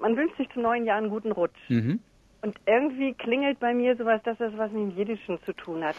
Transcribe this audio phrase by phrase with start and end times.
[0.00, 1.58] man wünscht sich zum neuen Jahr einen guten Rutsch.
[1.68, 2.00] Mhm.
[2.42, 5.96] Und irgendwie klingelt bei mir sowas, dass das was mit dem Jiddischen zu tun hat.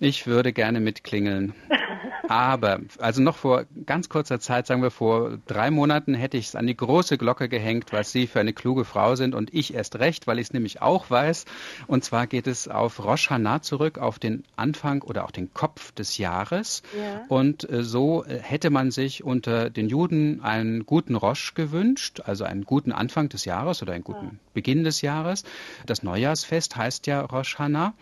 [0.00, 1.54] Ich würde gerne mitklingeln.
[2.28, 6.56] Aber, also noch vor ganz kurzer Zeit, sagen wir vor drei Monaten, hätte ich es
[6.56, 9.98] an die große Glocke gehängt, was Sie für eine kluge Frau sind und ich erst
[9.98, 11.44] recht, weil ich es nämlich auch weiß.
[11.86, 15.92] Und zwar geht es auf Rosh Hashanah zurück, auf den Anfang oder auch den Kopf
[15.92, 16.82] des Jahres.
[16.96, 17.24] Ja.
[17.28, 22.44] Und äh, so äh, hätte man sich unter den Juden einen guten Rosh gewünscht, also
[22.44, 24.32] einen guten Anfang des Jahres oder einen guten ja.
[24.54, 25.44] Beginn des Jahres.
[25.86, 27.94] Das Neujahrsfest heißt ja Rosh Hashanah.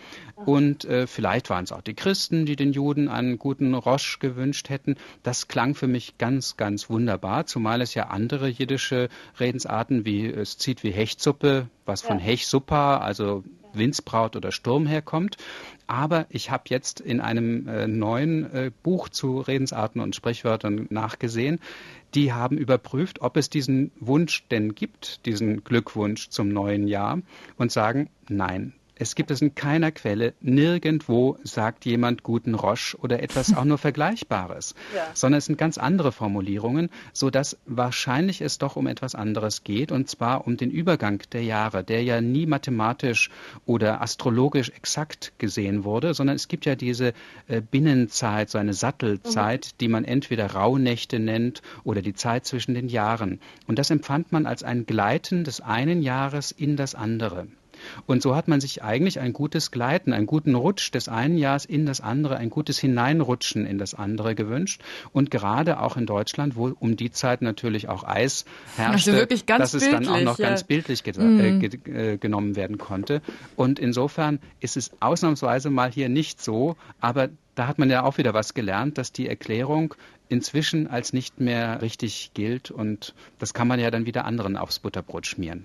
[0.47, 4.69] Und äh, vielleicht waren es auch die Christen, die den Juden einen guten Rosch gewünscht
[4.69, 4.97] hätten.
[5.23, 9.09] Das klang für mich ganz, ganz wunderbar, zumal es ja andere jiddische
[9.39, 12.25] Redensarten wie es zieht wie Hechtsuppe, was von ja.
[12.25, 15.37] Hechsuppa, also Windsbraut oder Sturm herkommt.
[15.87, 21.59] Aber ich habe jetzt in einem äh, neuen äh, Buch zu Redensarten und Sprichwörtern nachgesehen.
[22.15, 27.21] Die haben überprüft, ob es diesen Wunsch denn gibt, diesen Glückwunsch zum neuen Jahr
[27.57, 33.23] und sagen, nein, es gibt es in keiner Quelle, nirgendwo sagt jemand guten Roche oder
[33.23, 35.07] etwas auch nur Vergleichbares, ja.
[35.15, 39.91] sondern es sind ganz andere Formulierungen, so dass wahrscheinlich es doch um etwas anderes geht,
[39.91, 43.31] und zwar um den Übergang der Jahre, der ja nie mathematisch
[43.65, 47.15] oder astrologisch exakt gesehen wurde, sondern es gibt ja diese
[47.49, 49.79] äh, Binnenzeit, so eine Sattelzeit, mhm.
[49.81, 53.41] die man entweder Rauhnächte nennt oder die Zeit zwischen den Jahren.
[53.67, 57.47] Und das empfand man als ein Gleiten des einen Jahres in das andere.
[58.07, 61.65] Und so hat man sich eigentlich ein gutes Gleiten, einen guten Rutsch des einen Jahres
[61.65, 64.83] in das andere, ein gutes Hineinrutschen in das andere gewünscht.
[65.13, 68.45] Und gerade auch in Deutschland, wo um die Zeit natürlich auch Eis
[68.77, 70.49] herrschte, also wirklich ganz dass es dann auch noch ja.
[70.49, 71.41] ganz bildlich mhm.
[71.41, 73.23] äh, ge äh, genommen werden konnte.
[73.57, 78.19] Und insofern ist es ausnahmsweise mal hier nicht so, aber da hat man ja auch
[78.19, 79.95] wieder was gelernt, dass die Erklärung
[80.31, 84.79] inzwischen als nicht mehr richtig gilt und das kann man ja dann wieder anderen aufs
[84.79, 85.59] Butterbrot schmieren.